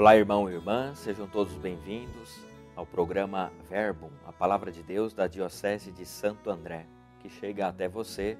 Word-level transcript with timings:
Olá, 0.00 0.16
irmão 0.16 0.48
e 0.48 0.54
irmã, 0.54 0.94
sejam 0.94 1.26
todos 1.26 1.54
bem-vindos 1.56 2.40
ao 2.74 2.86
programa 2.86 3.52
Verbum, 3.68 4.08
a 4.24 4.32
palavra 4.32 4.72
de 4.72 4.82
Deus 4.82 5.12
da 5.12 5.26
Diocese 5.26 5.92
de 5.92 6.06
Santo 6.06 6.48
André, 6.48 6.86
que 7.18 7.28
chega 7.28 7.68
até 7.68 7.86
você 7.86 8.38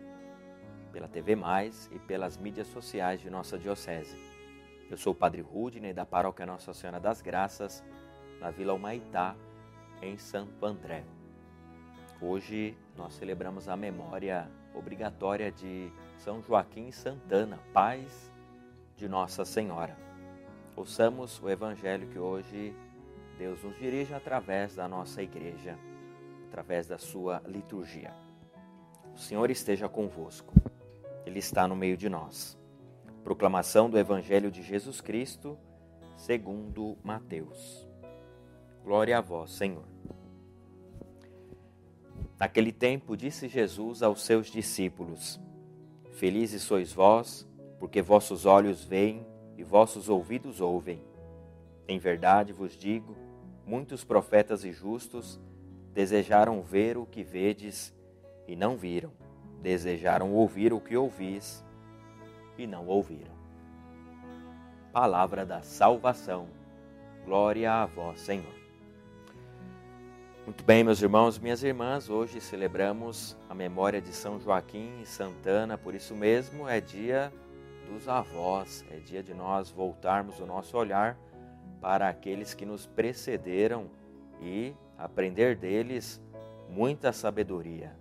pela 0.90 1.06
TV 1.06 1.36
Mais 1.36 1.86
e 1.92 1.98
pelas 1.98 2.38
mídias 2.38 2.66
sociais 2.68 3.20
de 3.20 3.28
nossa 3.28 3.58
diocese. 3.58 4.16
Eu 4.90 4.96
sou 4.96 5.12
o 5.12 5.14
Padre 5.14 5.42
Rudney 5.42 5.92
da 5.92 6.06
Paróquia 6.06 6.46
Nossa 6.46 6.72
Senhora 6.72 6.98
das 6.98 7.20
Graças, 7.20 7.84
na 8.40 8.50
Vila 8.50 8.72
Humaitá, 8.72 9.36
em 10.00 10.16
Santo 10.16 10.64
André. 10.64 11.04
Hoje 12.22 12.74
nós 12.96 13.12
celebramos 13.12 13.68
a 13.68 13.76
memória 13.76 14.50
obrigatória 14.74 15.52
de 15.52 15.92
São 16.16 16.42
Joaquim 16.42 16.90
Santana, 16.90 17.58
pais 17.74 18.32
de 18.96 19.06
Nossa 19.06 19.44
Senhora. 19.44 20.09
Ouçamos 20.76 21.42
o 21.42 21.48
evangelho 21.48 22.08
que 22.08 22.18
hoje 22.18 22.74
Deus 23.36 23.62
nos 23.62 23.76
dirige 23.78 24.14
através 24.14 24.74
da 24.74 24.86
nossa 24.86 25.22
igreja, 25.22 25.78
através 26.48 26.86
da 26.86 26.98
sua 26.98 27.42
liturgia. 27.46 28.14
O 29.14 29.18
Senhor 29.18 29.50
esteja 29.50 29.88
convosco, 29.88 30.52
Ele 31.26 31.38
está 31.38 31.66
no 31.66 31.74
meio 31.74 31.96
de 31.96 32.08
nós. 32.08 32.58
Proclamação 33.24 33.90
do 33.90 33.98
Evangelho 33.98 34.50
de 34.50 34.62
Jesus 34.62 35.00
Cristo, 35.00 35.58
segundo 36.16 36.96
Mateus. 37.02 37.86
Glória 38.82 39.18
a 39.18 39.20
vós, 39.20 39.52
Senhor. 39.52 39.84
Naquele 42.38 42.72
tempo 42.72 43.16
disse 43.16 43.48
Jesus 43.48 44.02
aos 44.02 44.22
seus 44.22 44.46
discípulos: 44.46 45.38
Felizes 46.12 46.62
sois 46.62 46.92
vós, 46.92 47.46
porque 47.78 48.00
vossos 48.00 48.46
olhos 48.46 48.84
veem 48.84 49.26
e 49.60 49.62
vossos 49.62 50.08
ouvidos 50.08 50.58
ouvem. 50.58 51.02
Em 51.86 51.98
verdade 51.98 52.50
vos 52.50 52.74
digo, 52.74 53.14
muitos 53.66 54.02
profetas 54.02 54.64
e 54.64 54.72
justos 54.72 55.38
desejaram 55.92 56.62
ver 56.62 56.96
o 56.96 57.04
que 57.04 57.22
vedes 57.22 57.94
e 58.48 58.56
não 58.56 58.74
viram, 58.74 59.12
desejaram 59.60 60.32
ouvir 60.32 60.72
o 60.72 60.80
que 60.80 60.96
ouvis 60.96 61.62
e 62.56 62.66
não 62.66 62.86
ouviram. 62.86 63.34
Palavra 64.92 65.44
da 65.44 65.60
salvação. 65.60 66.48
Glória 67.26 67.70
a 67.70 67.84
vós, 67.84 68.20
Senhor. 68.20 68.54
Muito 70.46 70.64
bem, 70.64 70.82
meus 70.82 71.02
irmãos 71.02 71.38
minhas 71.38 71.62
irmãs, 71.62 72.08
hoje 72.08 72.40
celebramos 72.40 73.36
a 73.46 73.54
memória 73.54 74.00
de 74.00 74.12
São 74.14 74.40
Joaquim 74.40 75.02
e 75.02 75.06
Santana, 75.06 75.76
por 75.76 75.94
isso 75.94 76.16
mesmo 76.16 76.66
é 76.66 76.80
dia 76.80 77.30
dos 77.90 78.08
avós, 78.08 78.84
é 78.88 78.96
dia 78.96 79.22
de 79.22 79.34
nós 79.34 79.70
voltarmos 79.70 80.38
o 80.38 80.46
nosso 80.46 80.76
olhar 80.76 81.18
para 81.80 82.08
aqueles 82.08 82.54
que 82.54 82.64
nos 82.64 82.86
precederam 82.86 83.90
e 84.40 84.72
aprender 84.96 85.56
deles 85.56 86.22
muita 86.68 87.12
sabedoria. 87.12 87.96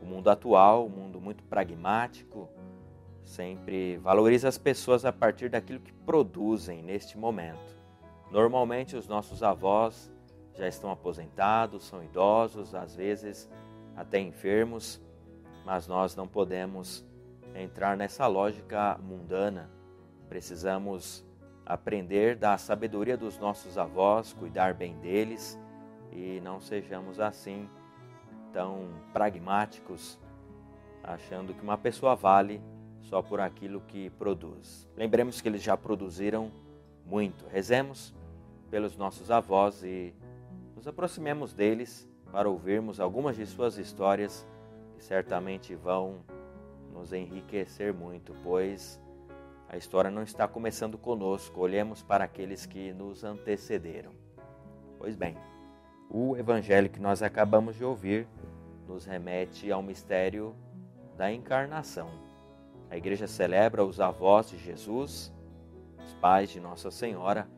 O 0.00 0.06
mundo 0.06 0.30
atual, 0.30 0.86
um 0.86 0.88
mundo 0.88 1.20
muito 1.20 1.44
pragmático, 1.44 2.48
sempre 3.22 3.98
valoriza 3.98 4.48
as 4.48 4.56
pessoas 4.56 5.04
a 5.04 5.12
partir 5.12 5.50
daquilo 5.50 5.80
que 5.80 5.92
produzem 5.92 6.82
neste 6.82 7.18
momento. 7.18 7.76
Normalmente, 8.30 8.96
os 8.96 9.06
nossos 9.06 9.42
avós 9.42 10.10
já 10.54 10.66
estão 10.66 10.90
aposentados, 10.90 11.84
são 11.84 12.02
idosos, 12.02 12.74
às 12.74 12.96
vezes 12.96 13.48
até 13.94 14.18
enfermos, 14.18 15.00
mas 15.66 15.86
nós 15.86 16.16
não 16.16 16.26
podemos 16.26 17.04
entrar 17.54 17.96
nessa 17.96 18.26
lógica 18.26 18.98
mundana. 19.02 19.70
Precisamos 20.28 21.24
aprender 21.64 22.36
da 22.36 22.58
sabedoria 22.58 23.16
dos 23.16 23.38
nossos 23.38 23.78
avós, 23.78 24.32
cuidar 24.32 24.74
bem 24.74 24.98
deles 24.98 25.58
e 26.10 26.40
não 26.42 26.60
sejamos 26.60 27.20
assim 27.20 27.68
tão 28.52 28.88
pragmáticos, 29.12 30.18
achando 31.02 31.54
que 31.54 31.62
uma 31.62 31.78
pessoa 31.78 32.14
vale 32.14 32.60
só 33.00 33.22
por 33.22 33.40
aquilo 33.40 33.80
que 33.80 34.10
produz. 34.10 34.88
Lembremos 34.96 35.40
que 35.40 35.48
eles 35.48 35.62
já 35.62 35.76
produziram 35.76 36.50
muito. 37.06 37.46
Rezemos 37.48 38.14
pelos 38.70 38.96
nossos 38.96 39.30
avós 39.30 39.82
e 39.82 40.14
nos 40.76 40.86
aproximemos 40.86 41.52
deles 41.52 42.08
para 42.30 42.48
ouvirmos 42.48 43.00
algumas 43.00 43.36
de 43.36 43.46
suas 43.46 43.76
histórias 43.76 44.46
que 44.94 45.04
certamente 45.04 45.74
vão 45.74 46.24
nos 46.92 47.12
enriquecer 47.12 47.92
muito, 47.92 48.34
pois 48.42 49.00
a 49.68 49.76
história 49.76 50.10
não 50.10 50.22
está 50.22 50.46
começando 50.46 50.98
conosco, 50.98 51.60
olhemos 51.60 52.02
para 52.02 52.24
aqueles 52.24 52.66
que 52.66 52.92
nos 52.92 53.24
antecederam. 53.24 54.12
Pois 54.98 55.16
bem, 55.16 55.36
o 56.10 56.36
evangelho 56.36 56.90
que 56.90 57.00
nós 57.00 57.22
acabamos 57.22 57.76
de 57.76 57.84
ouvir 57.84 58.28
nos 58.86 59.06
remete 59.06 59.72
ao 59.72 59.82
mistério 59.82 60.54
da 61.16 61.32
encarnação. 61.32 62.10
A 62.90 62.96
igreja 62.96 63.26
celebra 63.26 63.82
os 63.82 63.98
avós 63.98 64.50
de 64.50 64.58
Jesus, 64.58 65.32
os 66.04 66.12
pais 66.14 66.50
de 66.50 66.60
Nossa 66.60 66.90
Senhora, 66.90 67.48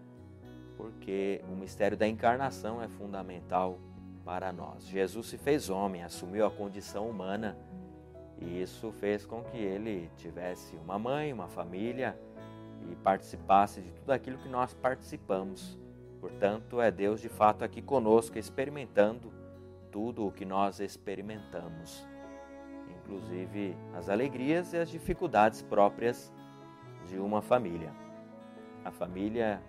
porque 0.76 1.42
o 1.50 1.56
mistério 1.56 1.96
da 1.96 2.06
encarnação 2.06 2.80
é 2.80 2.86
fundamental 2.86 3.80
para 4.24 4.52
nós. 4.52 4.86
Jesus 4.86 5.26
se 5.26 5.36
fez 5.36 5.68
homem, 5.68 6.04
assumiu 6.04 6.46
a 6.46 6.50
condição 6.50 7.10
humana 7.10 7.58
e 8.40 8.60
isso 8.60 8.92
fez 8.92 9.24
com 9.24 9.42
que 9.44 9.56
ele 9.56 10.10
tivesse 10.16 10.76
uma 10.76 10.98
mãe, 10.98 11.32
uma 11.32 11.48
família 11.48 12.18
e 12.90 12.96
participasse 12.96 13.80
de 13.80 13.90
tudo 13.92 14.10
aquilo 14.10 14.38
que 14.38 14.48
nós 14.48 14.74
participamos. 14.74 15.78
Portanto, 16.20 16.80
é 16.80 16.90
Deus 16.90 17.20
de 17.20 17.28
fato 17.28 17.64
aqui 17.64 17.80
conosco, 17.80 18.38
experimentando 18.38 19.32
tudo 19.90 20.26
o 20.26 20.32
que 20.32 20.44
nós 20.44 20.80
experimentamos, 20.80 22.06
inclusive 22.96 23.76
as 23.94 24.08
alegrias 24.08 24.72
e 24.72 24.78
as 24.78 24.90
dificuldades 24.90 25.62
próprias 25.62 26.32
de 27.06 27.18
uma 27.18 27.40
família. 27.40 27.92
A 28.84 28.90
família 28.90 29.62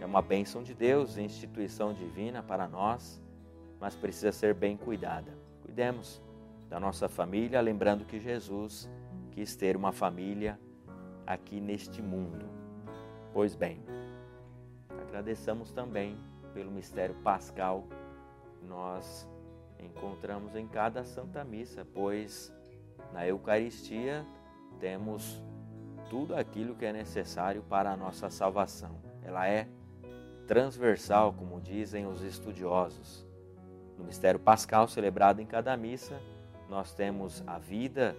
é 0.00 0.06
uma 0.06 0.22
bênção 0.22 0.62
de 0.62 0.74
Deus, 0.74 1.18
instituição 1.18 1.92
divina 1.92 2.42
para 2.42 2.66
nós, 2.66 3.22
mas 3.78 3.94
precisa 3.94 4.32
ser 4.32 4.54
bem 4.54 4.76
cuidada. 4.76 5.32
Cuidemos 5.62 6.20
da 6.70 6.78
nossa 6.78 7.08
família, 7.08 7.60
lembrando 7.60 8.04
que 8.04 8.20
Jesus 8.20 8.88
quis 9.32 9.56
ter 9.56 9.76
uma 9.76 9.90
família 9.90 10.58
aqui 11.26 11.60
neste 11.60 12.00
mundo. 12.00 12.46
Pois 13.32 13.56
bem, 13.56 13.82
agradeçamos 14.88 15.72
também 15.72 16.16
pelo 16.54 16.70
mistério 16.70 17.16
pascal 17.16 17.88
que 18.58 18.64
nós 18.64 19.28
encontramos 19.80 20.54
em 20.54 20.66
cada 20.68 21.04
Santa 21.04 21.42
Missa, 21.42 21.84
pois 21.92 22.52
na 23.12 23.26
Eucaristia 23.26 24.24
temos 24.78 25.42
tudo 26.08 26.36
aquilo 26.36 26.76
que 26.76 26.84
é 26.84 26.92
necessário 26.92 27.62
para 27.62 27.90
a 27.90 27.96
nossa 27.96 28.30
salvação. 28.30 29.00
Ela 29.22 29.48
é 29.48 29.68
transversal, 30.46 31.32
como 31.32 31.60
dizem 31.60 32.06
os 32.06 32.22
estudiosos. 32.22 33.26
No 33.98 34.04
mistério 34.04 34.38
pascal 34.38 34.86
celebrado 34.88 35.40
em 35.40 35.46
cada 35.46 35.76
missa, 35.76 36.20
nós 36.70 36.94
temos 36.94 37.42
a 37.48 37.58
vida, 37.58 38.16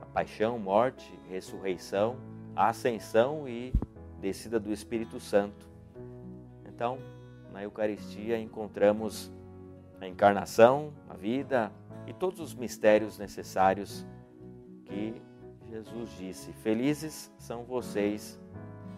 a 0.00 0.04
paixão, 0.04 0.58
morte, 0.58 1.18
ressurreição, 1.30 2.18
a 2.54 2.68
ascensão 2.68 3.48
e 3.48 3.72
descida 4.20 4.60
do 4.60 4.70
Espírito 4.70 5.18
Santo. 5.18 5.66
Então, 6.66 6.98
na 7.50 7.62
Eucaristia 7.62 8.38
encontramos 8.38 9.32
a 9.98 10.06
encarnação, 10.06 10.92
a 11.08 11.14
vida 11.14 11.72
e 12.06 12.12
todos 12.12 12.40
os 12.40 12.54
mistérios 12.54 13.18
necessários 13.18 14.06
que 14.84 15.20
Jesus 15.70 16.10
disse: 16.18 16.52
Felizes 16.52 17.32
são 17.38 17.64
vocês 17.64 18.38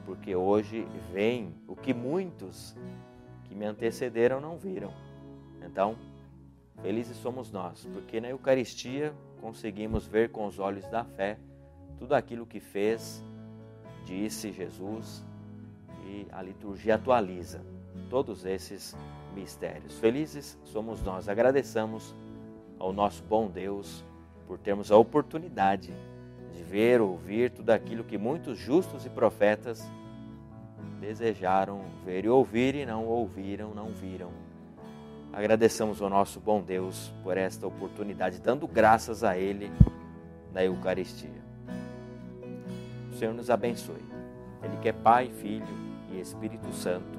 porque 0.04 0.34
hoje 0.34 0.84
vem 1.12 1.54
o 1.68 1.76
que 1.76 1.94
muitos 1.94 2.76
que 3.44 3.54
me 3.54 3.64
antecederam 3.64 4.40
não 4.40 4.56
viram. 4.56 4.92
Então, 5.62 5.96
felizes 6.82 7.16
somos 7.16 7.50
nós, 7.50 7.86
porque 7.92 8.20
na 8.20 8.28
Eucaristia 8.28 9.12
conseguimos 9.40 10.06
ver 10.06 10.30
com 10.30 10.46
os 10.46 10.58
olhos 10.58 10.86
da 10.88 11.04
fé 11.04 11.38
tudo 11.98 12.14
aquilo 12.14 12.46
que 12.46 12.60
fez, 12.60 13.22
disse 14.04 14.52
Jesus, 14.52 15.24
e 16.04 16.26
a 16.32 16.40
liturgia 16.42 16.94
atualiza 16.94 17.60
todos 18.08 18.44
esses 18.44 18.96
mistérios. 19.34 19.98
Felizes 19.98 20.58
somos 20.64 21.02
nós, 21.02 21.28
agradeçamos 21.28 22.14
ao 22.78 22.92
nosso 22.92 23.22
bom 23.24 23.48
Deus 23.48 24.04
por 24.46 24.58
termos 24.58 24.90
a 24.90 24.96
oportunidade 24.96 25.92
de 26.54 26.62
ver, 26.62 27.00
ouvir 27.00 27.50
tudo 27.50 27.70
aquilo 27.70 28.04
que 28.04 28.16
muitos 28.16 28.58
justos 28.58 29.04
e 29.04 29.10
profetas 29.10 29.82
desejaram 31.00 31.82
ver 32.04 32.24
e 32.24 32.28
ouvir 32.28 32.74
e 32.74 32.86
não 32.86 33.06
ouviram, 33.06 33.74
não 33.74 33.88
viram. 33.88 34.30
Agradeçamos 35.32 36.00
ao 36.02 36.08
nosso 36.08 36.40
bom 36.40 36.60
Deus 36.60 37.12
por 37.22 37.36
esta 37.36 37.66
oportunidade, 37.66 38.40
dando 38.40 38.66
graças 38.66 39.22
a 39.22 39.36
Ele 39.36 39.70
na 40.52 40.64
Eucaristia. 40.64 41.30
O 43.12 43.16
Senhor 43.16 43.34
nos 43.34 43.50
abençoe. 43.50 44.04
Ele 44.62 44.76
que 44.82 44.88
é 44.88 44.92
Pai, 44.92 45.30
Filho 45.30 45.66
e 46.10 46.20
Espírito 46.20 46.72
Santo. 46.72 47.18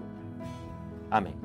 Amém. 1.10 1.36